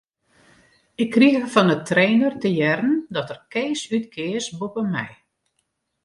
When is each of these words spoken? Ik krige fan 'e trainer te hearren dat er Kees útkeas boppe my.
Ik 1.03 1.09
krige 1.15 1.41
fan 1.53 1.69
'e 1.73 1.77
trainer 1.91 2.33
te 2.41 2.49
hearren 2.57 2.95
dat 3.15 3.27
er 3.33 3.39
Kees 3.53 3.81
útkeas 3.95 4.45
boppe 4.59 4.83
my. 4.93 5.09